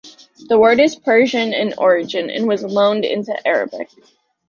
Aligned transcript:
The 0.47 0.57
word 0.57 0.79
is 0.79 0.95
Persian 0.95 1.53
in 1.53 1.75
origin, 1.77 2.31
and 2.31 2.47
was 2.47 2.63
loaned 2.63 3.05
into 3.05 3.37
Arabic. 3.47 3.89